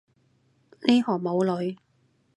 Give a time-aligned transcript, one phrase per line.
[0.81, 1.77] 呢行冇女